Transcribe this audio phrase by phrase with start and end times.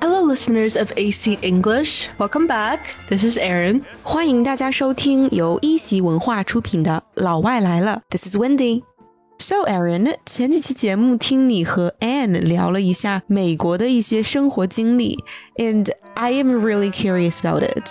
[0.00, 2.08] Hello, listeners of A Seat English.
[2.16, 2.78] Welcome back.
[3.10, 3.82] This is Erin.
[4.02, 8.02] 欢迎大家收听由一席文化出品的《老外来了》。
[8.10, 8.84] This is Wendi.
[9.38, 15.22] So Erin，前几期节目听你和 Anne 聊了一下美国的一些生活经历
[15.56, 17.90] ，and I am really curious about it.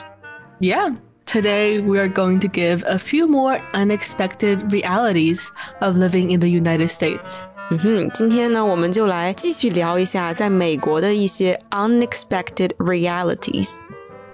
[0.59, 0.95] Yeah,
[1.26, 6.48] Today, we are going to give a few more unexpected realities of living in the
[6.48, 7.44] United States.
[7.70, 13.76] 嗯哼，今天呢，我们就来继续聊一下在美国的一些 unexpected realities。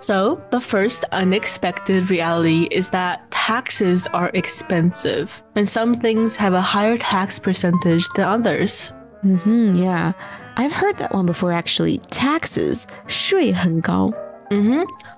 [0.00, 6.60] So, the first unexpected reality is that taxes are expensive, and some things have a
[6.60, 8.88] higher tax percentage than others.
[9.22, 10.14] 嗯哼，Yeah,
[10.56, 11.52] I've heard that one before.
[11.52, 14.12] Actually, taxes 税很高。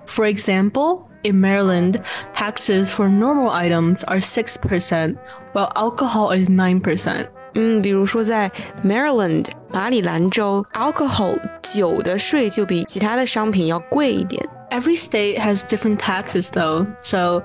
[0.05, 2.01] For example, in Maryland,
[2.33, 5.15] taxes for normal items are 6%,
[5.53, 7.27] while alcohol is 9%.
[7.53, 8.49] 嗯，比如说在
[8.83, 14.41] Maryland 马里兰州，alcohol 酒的税就比其他的商品要贵一点。
[14.69, 17.43] Every state has different taxes, though, so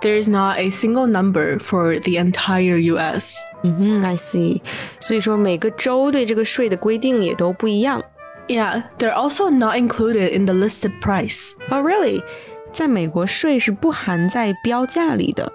[0.00, 3.34] there is not a single number for the entire US.
[3.64, 4.60] 嗯哼，I see。
[5.00, 8.00] 所以说每个州对这个税的规定也都不一样。
[8.48, 11.54] Yeah, they're also not included in the listed price.
[11.70, 12.22] Oh, really？
[12.70, 15.52] 在美国税是不含在标价里的。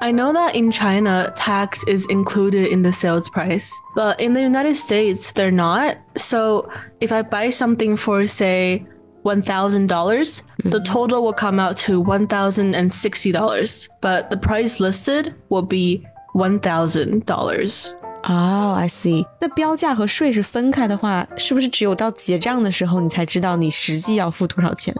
[0.00, 4.40] I know that in China, tax is included in the sales price, but in the
[4.40, 5.96] United States, they're not.
[6.16, 8.86] So if I buy something for, say,
[9.24, 16.06] $1,000, dollars the total will come out to $1,060, but the price listed will be
[16.34, 17.94] $1,000.
[18.24, 19.24] 哦、i see。
[19.40, 24.94] 那标价和税是分开的话，是不是只有到结账的时候你才知道你实际要付多少钱？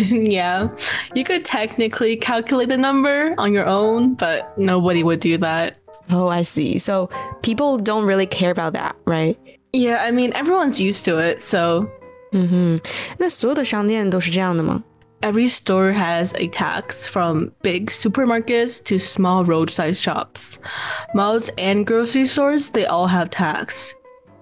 [0.00, 0.68] yeah,
[1.14, 5.74] you could technically calculate the number on your own, but nobody would do that.
[6.10, 6.78] Oh, I see.
[6.78, 7.10] So
[7.42, 9.36] people don't really care about that, right?
[9.72, 11.86] Yeah, I mean, everyone's used to it, so
[13.18, 14.82] 那所有的商店都是这样的吗？
[15.22, 20.58] every store has a tax from big supermarkets to small roadside shops.
[21.14, 23.94] Malls and grocery stores, they all have tax.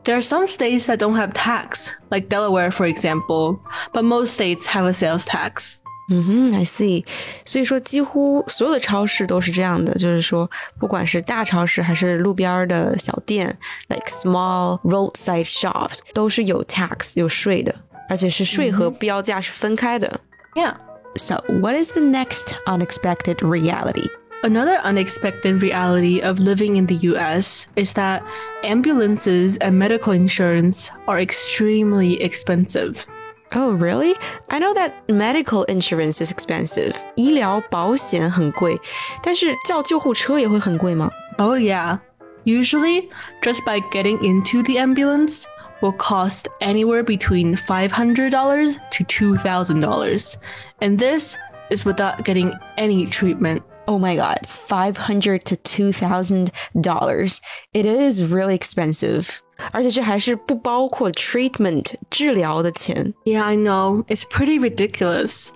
[0.05, 3.59] There are some states that don't have tax, like Delaware, for example,
[3.93, 5.81] but most states have a sales tax.
[6.09, 7.05] 嗯哼，I see。
[7.44, 13.59] 所以说，几乎所有的超市都是这样的，就是说，不管是大超市还是路边儿的小店，
[13.89, 17.75] like small roadside shops，都是有 tax 有税的，
[18.09, 20.21] 而且是税和标价是分开的。
[20.55, 20.75] Yeah.
[21.17, 24.06] So, what is the next unexpected reality?
[24.43, 28.22] Another unexpected reality of living in the US is that
[28.62, 33.06] ambulances and medical insurance are extremely expensive.
[33.55, 34.15] Oh, really?
[34.50, 36.94] I know that medical insurance is expensive.
[37.17, 38.78] 医疗保险很贵，
[39.22, 41.11] 但是叫救护车也会很贵吗？
[41.39, 41.99] Oh, yeah.
[42.44, 43.09] Usually,
[43.43, 45.44] just by getting into the ambulance
[45.81, 50.37] will cost anywhere between $500 to $2,000.
[50.81, 51.37] And this
[51.71, 53.62] is without getting any treatment.
[53.89, 56.50] Oh my god, five hundred to two thousand
[56.81, 57.41] dollars.
[57.72, 59.41] It is really expensive.
[59.72, 63.15] 而且这还是不包括 treatment 治疗的钱。
[63.25, 64.05] Yeah, I know.
[64.09, 65.50] It's pretty ridiculous.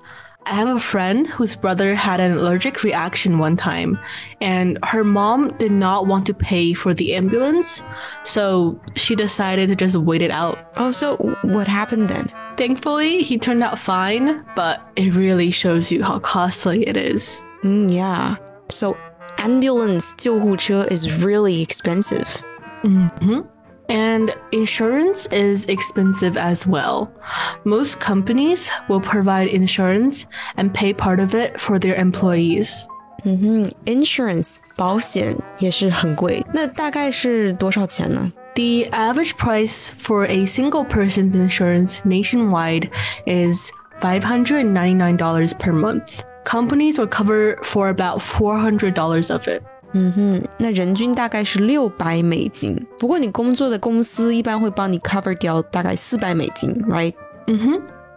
[0.47, 3.99] I have a friend whose brother had an allergic reaction one time,
[4.41, 7.83] and her mom did not want to pay for the ambulance,
[8.25, 10.59] so she decided to just wait it out.
[10.77, 12.31] Oh, so what happened then?
[12.57, 17.45] Thankfully, he turned out fine, but it really shows you how costly it is.
[17.63, 18.37] Mm, yeah.
[18.71, 18.97] So
[19.37, 22.43] ambulance 救护车 is really expensive.
[23.89, 27.11] And insurance is expensive as well.
[27.65, 32.87] Most companies will provide insurance and pay part of it for their employees.
[33.85, 36.47] Insurance 保险也是很贵。
[36.55, 38.33] 那大概是多少钱呢？
[38.55, 42.91] The average price for a single person's insurance nationwide
[43.27, 46.23] is $599 per month.
[46.45, 49.63] Companies will cover for about $400 of it.
[50.59, 52.87] 那人均大概是六百美金。
[52.99, 57.13] 不过你工作的公司一般会帮你 cover 掉大概四百美金，right？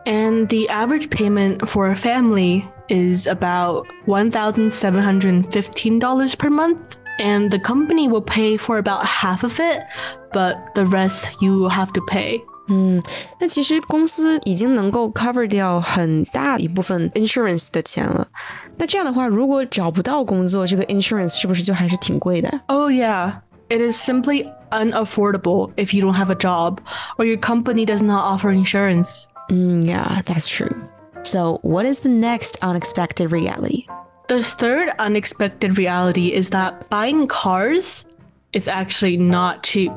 [0.06, 6.78] And the average payment for a family is about $1,715 per month.
[7.20, 9.84] And the company will pay for about half of it,
[10.32, 12.42] but the rest you will have to pay.
[13.40, 18.28] 那其实公司已经能够 cover 掉很大一部分 insurance 的钱了。
[18.78, 22.62] 那这样的话，如果找不到工作，这个 insurance 是不是就还是挺贵的？
[22.68, 23.34] Oh, yeah.
[23.70, 26.80] It is simply unaffordable if you don't have a job
[27.18, 29.26] or your company does not offer insurance.
[29.50, 30.74] Mm, yeah, that's true.
[31.24, 33.86] So, what is the next unexpected reality?
[34.28, 38.06] The third unexpected reality is that buying cars
[38.52, 39.92] is actually not cheap.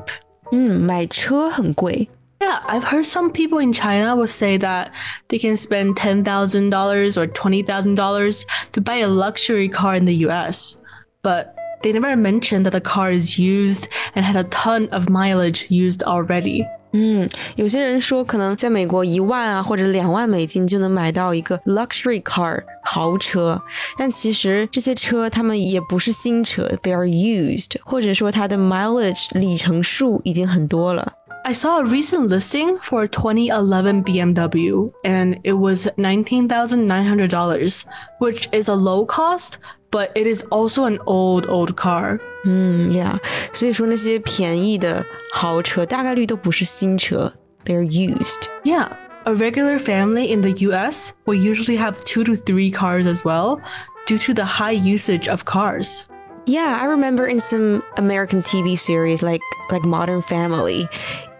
[0.51, 2.09] 嗯，买车很贵。
[2.41, 4.91] Yeah, I've heard some people in China will say that
[5.29, 10.77] they can spend $10,000 or $20,000 to buy a luxury car in the US.
[11.23, 15.65] But they never mention that the car is used and has a ton of mileage
[15.69, 16.63] used already.
[16.93, 23.61] 嗯，有些人说可能在美国一万啊或者两万美金就能买到一个 luxury car 豪车，
[23.97, 31.13] 但其实这些车他们也不是新车，they are used，或者说它的 mileage 里程数已经很多了。
[31.45, 37.85] I saw a recent listing for a 2011 BMW and it was $19,900,
[38.19, 39.57] which is a low cost,
[39.89, 42.19] but it is also an old, old car.
[42.43, 43.17] 嗯，Yeah，
[43.53, 47.33] 所以说那些便宜的豪车大概率都不是新车，
[47.65, 48.49] they're used。
[48.65, 48.89] Yeah,
[49.23, 53.61] a regular family in the US will usually have two to three cars as well
[54.05, 56.07] due to the high usage of cars.
[56.45, 60.87] Yeah, I remember in some American TV series like like Modern Family,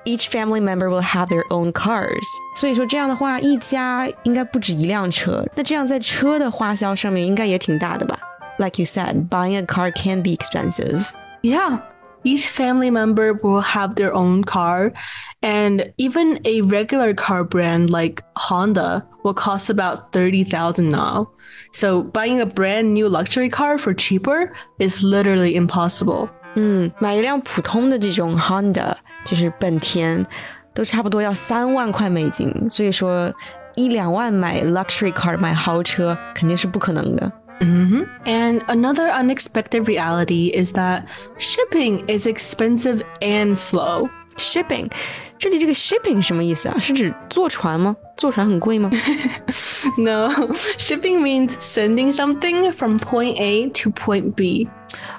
[0.05, 2.25] each family member will have their own cars.
[2.55, 5.45] 所以说这样的话，一家应该不止一辆车。
[5.55, 8.19] 那这样在车的花销上面应该也挺大的吧？
[8.59, 11.05] Like you said, buying a car can be expensive.
[11.43, 11.81] Yeah,
[12.23, 14.93] each family member will have their own car,
[15.41, 21.29] and even a regular car brand like Honda will cost about 30,000 now.
[21.71, 26.29] So buying a brand new luxury car for cheaper is literally impossible.
[26.55, 28.95] 嗯，买一辆普通的这种 Honda，
[29.25, 30.25] 就是本田，
[30.73, 32.51] 都差不多要三万块美金。
[32.69, 33.31] 所以说，
[33.75, 37.31] 一两万买 luxury car 买豪车肯定是不可能的。
[37.59, 41.03] And another unexpected reality is that
[41.39, 44.09] shipping is expensive and slow.
[44.37, 44.89] shipping，
[45.37, 46.77] 这里这个 shipping 什么意思啊？
[46.79, 47.95] 是指坐船吗？
[48.15, 48.89] 坐船很贵吗？
[49.97, 50.29] No,
[50.77, 54.67] shipping means sending something from point A to point B.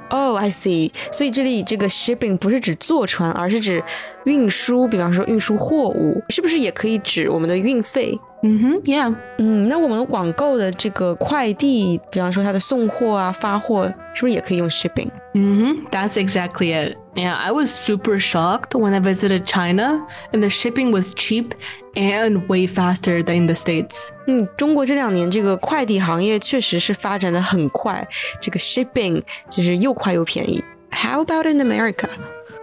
[0.10, 0.92] Oh,、i see。
[1.12, 3.84] 所以这里这个 shipping 不是指坐船，而是指
[4.26, 8.20] 运输，比方说运输货物，是不是也可以指我们的运费？
[8.43, 9.13] Mm-hmm, yeah.
[9.39, 15.09] 嗯，那我们网购的这个快递，比方说它的送货啊、发货，是不是也可以用 shipping？
[15.35, 16.97] Mm-hmm, that's exactly it.
[17.17, 21.51] Yeah, I was super shocked when I visited China, and the shipping was cheap
[21.95, 24.11] and way faster than in the States.
[24.29, 28.07] 嗯，中国这两年这个快递行业确实是发展的很快，
[28.41, 30.63] 这个 shipping 就是又快又便宜。
[30.93, 32.09] How about in America？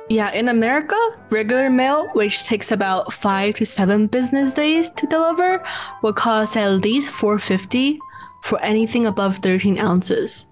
[0.10, 0.96] Yeah, in America,
[1.32, 5.64] regular mail, which takes about five to seven business days to deliver,
[6.04, 8.00] will cost at least 450
[8.44, 10.46] for anything above 13 ounces.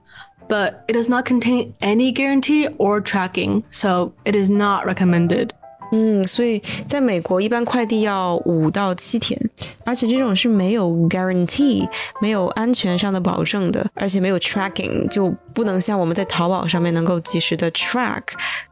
[0.50, 5.52] But it does not contain any guarantee or tracking, so it is not recommended.
[5.92, 9.40] 嗯，所以在美国一般快递要五到七天，
[9.88, 11.88] 而且这种是没有 guarantee，
[12.22, 18.22] 没有安全上的保证的，而且没有 tracking，就不能像我们在淘宝上面能够及时的 track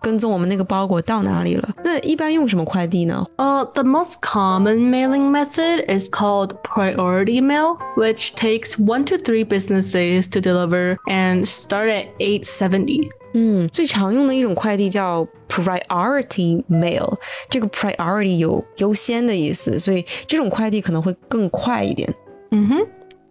[0.02, 1.70] 跟踪我们那个包裹到哪里了。
[1.84, 3.26] 那一般用什么快递呢？
[3.38, 9.44] Uh, the most common mailing method is called priority mail, which takes one to three
[9.44, 13.10] business days to deliver and start at 870.
[13.34, 17.18] 嗯，最常用的一种快递叫 priority mail，
[17.50, 22.14] 这个 priority 有优先的意思，所以这种快递可能会更快一点。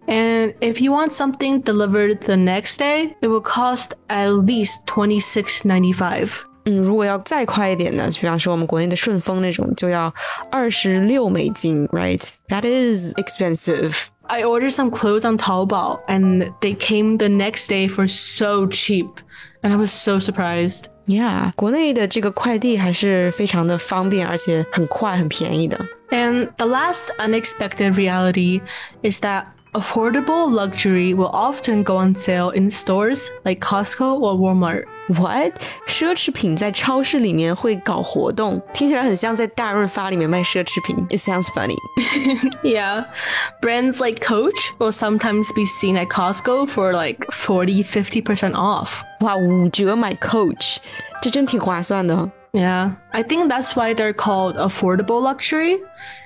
[0.07, 5.21] And if you want something delivered the next day, it will cost at least twenty
[5.21, 6.41] six ninety five.
[6.65, 10.13] 嗯，如果要再快一点呢，就比方说我们国内的顺丰那种，就要
[10.51, 14.09] 二十六美金，right？That is expensive.
[14.29, 19.21] I ordered some clothes on Taobao and they came the next day for so cheap.
[19.63, 20.85] And I was so surprised.
[21.07, 25.77] Yeah，国内的这个快递还是非常的方便，而且很快、很便宜的。
[26.11, 28.61] And the last unexpected reality
[29.03, 34.85] is that affordable luxury will often go on sale in stores like Costco or Walmart.
[35.09, 35.61] What？
[35.87, 40.97] 奢侈品在超市里面会搞活动，听起来很像在大润发里面卖奢侈品。
[41.09, 41.77] It sounds funny.
[42.63, 43.07] Yeah.
[43.61, 49.03] Brands like Coach will sometimes be seen at Costco for like 40, 50% off.
[49.21, 50.77] 哇，五折买 Coach，
[51.21, 52.31] 这真挺划算的。
[52.53, 52.97] Yeah.
[53.13, 55.79] I think that's why they're called affordable luxury.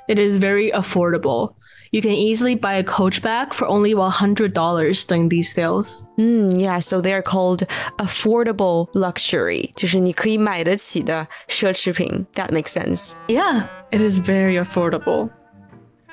[0.08, 1.52] It is very affordable.
[1.90, 6.04] You can easily buy a Coach bag for only $100 during these sales.
[6.18, 12.26] 嗯，Yeah，so they are called affordable luxury，就是你可以买得起的奢侈品。
[12.34, 13.12] That makes sense.
[13.28, 15.30] Yeah, it is very affordable.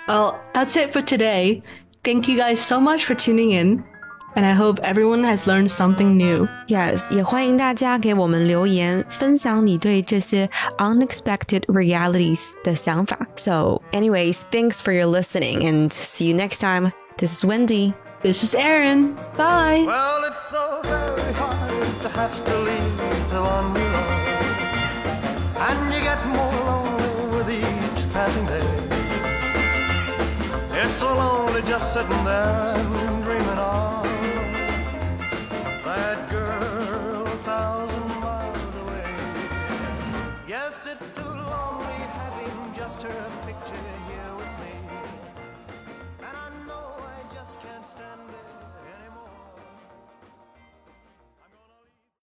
[0.08, 1.64] Well, that's it for today.
[2.04, 3.84] Thank you guys so much for tuning in,
[4.37, 6.47] and I hope everyone has learned something new.
[6.69, 13.19] Yes，也欢迎大家给我们留言，分享你对这些 unexpected realities 的想法。
[13.35, 16.93] So, anyways, thanks for your listening, and see you next time.
[17.17, 17.95] This is Wendi.
[18.23, 19.15] This is Erin.
[19.37, 19.85] Bye.
[19.87, 24.13] Well, it's so very hard to have to leave the one we love,
[25.59, 28.63] and you get more lonely with each passing day.
[30.79, 33.06] It's so lonely just sitting there.